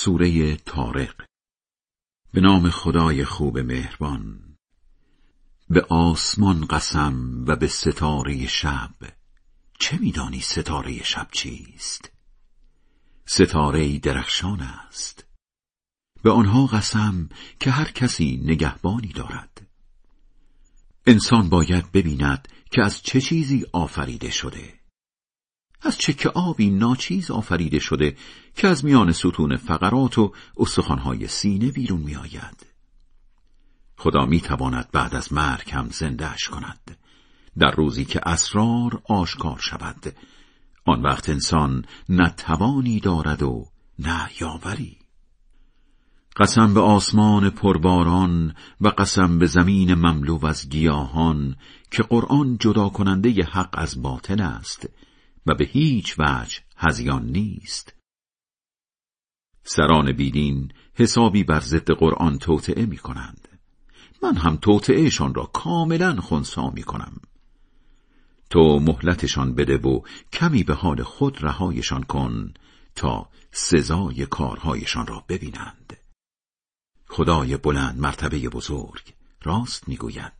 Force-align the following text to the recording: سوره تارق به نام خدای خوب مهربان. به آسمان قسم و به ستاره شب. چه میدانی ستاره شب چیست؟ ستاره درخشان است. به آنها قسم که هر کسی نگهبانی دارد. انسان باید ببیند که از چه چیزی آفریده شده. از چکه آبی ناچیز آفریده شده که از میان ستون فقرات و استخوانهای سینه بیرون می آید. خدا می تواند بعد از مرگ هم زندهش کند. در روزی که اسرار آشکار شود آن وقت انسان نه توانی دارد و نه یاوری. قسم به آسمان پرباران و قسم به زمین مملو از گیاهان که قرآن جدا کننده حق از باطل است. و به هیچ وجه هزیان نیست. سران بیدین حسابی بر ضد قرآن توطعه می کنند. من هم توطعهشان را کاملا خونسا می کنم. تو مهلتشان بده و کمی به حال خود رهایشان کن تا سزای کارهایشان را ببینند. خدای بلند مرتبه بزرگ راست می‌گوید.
سوره 0.00 0.56
تارق 0.56 1.24
به 2.32 2.40
نام 2.40 2.70
خدای 2.70 3.24
خوب 3.24 3.58
مهربان. 3.58 4.56
به 5.70 5.86
آسمان 5.88 6.64
قسم 6.64 7.44
و 7.46 7.56
به 7.56 7.66
ستاره 7.66 8.46
شب. 8.46 8.94
چه 9.78 9.98
میدانی 9.98 10.40
ستاره 10.40 11.02
شب 11.02 11.28
چیست؟ 11.32 12.12
ستاره 13.26 13.98
درخشان 13.98 14.60
است. 14.60 15.24
به 16.22 16.30
آنها 16.30 16.66
قسم 16.66 17.28
که 17.60 17.70
هر 17.70 17.90
کسی 17.90 18.40
نگهبانی 18.44 19.08
دارد. 19.08 19.66
انسان 21.06 21.48
باید 21.48 21.92
ببیند 21.92 22.48
که 22.70 22.82
از 22.84 23.02
چه 23.02 23.20
چیزی 23.20 23.66
آفریده 23.72 24.30
شده. 24.30 24.77
از 25.82 25.98
چکه 25.98 26.28
آبی 26.28 26.70
ناچیز 26.70 27.30
آفریده 27.30 27.78
شده 27.78 28.16
که 28.54 28.68
از 28.68 28.84
میان 28.84 29.12
ستون 29.12 29.56
فقرات 29.56 30.18
و 30.18 30.32
استخوانهای 30.56 31.26
سینه 31.28 31.70
بیرون 31.70 32.00
می 32.00 32.16
آید. 32.16 32.66
خدا 33.96 34.26
می 34.26 34.40
تواند 34.40 34.88
بعد 34.92 35.14
از 35.14 35.32
مرگ 35.32 35.70
هم 35.70 35.88
زندهش 35.90 36.48
کند. 36.48 36.98
در 37.58 37.70
روزی 37.70 38.04
که 38.04 38.20
اسرار 38.26 39.02
آشکار 39.08 39.58
شود 39.58 40.14
آن 40.84 41.02
وقت 41.02 41.28
انسان 41.28 41.84
نه 42.08 42.28
توانی 42.28 43.00
دارد 43.00 43.42
و 43.42 43.66
نه 43.98 44.28
یاوری. 44.40 44.98
قسم 46.36 46.74
به 46.74 46.80
آسمان 46.80 47.50
پرباران 47.50 48.54
و 48.80 48.88
قسم 48.88 49.38
به 49.38 49.46
زمین 49.46 49.94
مملو 49.94 50.46
از 50.46 50.68
گیاهان 50.68 51.56
که 51.90 52.02
قرآن 52.02 52.58
جدا 52.58 52.88
کننده 52.88 53.44
حق 53.44 53.74
از 53.78 54.02
باطل 54.02 54.40
است. 54.40 54.88
و 55.46 55.54
به 55.54 55.64
هیچ 55.64 56.14
وجه 56.18 56.58
هزیان 56.76 57.26
نیست. 57.26 57.94
سران 59.62 60.12
بیدین 60.12 60.72
حسابی 60.94 61.44
بر 61.44 61.60
ضد 61.60 61.90
قرآن 61.90 62.38
توطعه 62.38 62.86
می 62.86 62.98
کنند. 62.98 63.48
من 64.22 64.36
هم 64.36 64.56
توطعهشان 64.56 65.34
را 65.34 65.44
کاملا 65.44 66.20
خونسا 66.20 66.70
می 66.70 66.82
کنم. 66.82 67.20
تو 68.50 68.78
مهلتشان 68.78 69.54
بده 69.54 69.76
و 69.76 70.00
کمی 70.32 70.62
به 70.62 70.74
حال 70.74 71.02
خود 71.02 71.44
رهایشان 71.44 72.02
کن 72.02 72.54
تا 72.94 73.28
سزای 73.52 74.26
کارهایشان 74.26 75.06
را 75.06 75.24
ببینند. 75.28 75.96
خدای 77.06 77.56
بلند 77.56 77.98
مرتبه 77.98 78.48
بزرگ 78.48 79.14
راست 79.42 79.88
می‌گوید. 79.88 80.32